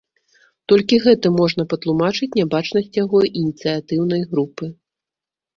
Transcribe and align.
Толькі 0.71 0.97
гэтым 1.03 1.33
можна 1.41 1.65
патлумачыць 1.73 2.29
нябачнасць 2.39 2.97
яго 3.03 3.21
ініцыятыўнай 3.41 4.21
групы. 4.33 4.65